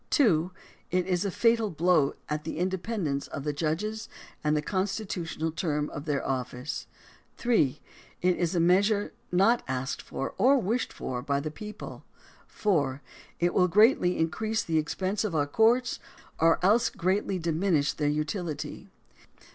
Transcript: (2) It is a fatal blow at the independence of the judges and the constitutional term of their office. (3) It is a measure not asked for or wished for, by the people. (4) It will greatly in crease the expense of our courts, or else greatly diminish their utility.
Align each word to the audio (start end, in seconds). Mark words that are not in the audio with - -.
(2) 0.09 0.49
It 0.89 1.05
is 1.05 1.25
a 1.25 1.29
fatal 1.29 1.69
blow 1.69 2.15
at 2.27 2.43
the 2.43 2.57
independence 2.57 3.27
of 3.27 3.43
the 3.43 3.53
judges 3.53 4.09
and 4.43 4.57
the 4.57 4.61
constitutional 4.63 5.51
term 5.51 5.91
of 5.91 6.05
their 6.05 6.27
office. 6.27 6.87
(3) 7.37 7.79
It 8.23 8.35
is 8.35 8.55
a 8.55 8.59
measure 8.59 9.13
not 9.31 9.61
asked 9.67 10.01
for 10.01 10.33
or 10.39 10.57
wished 10.57 10.91
for, 10.91 11.21
by 11.21 11.39
the 11.39 11.51
people. 11.51 12.03
(4) 12.47 13.03
It 13.39 13.53
will 13.53 13.67
greatly 13.67 14.17
in 14.17 14.31
crease 14.31 14.63
the 14.63 14.79
expense 14.79 15.23
of 15.23 15.35
our 15.35 15.45
courts, 15.45 15.99
or 16.39 16.57
else 16.65 16.89
greatly 16.89 17.37
diminish 17.37 17.93
their 17.93 18.09
utility. 18.09 18.89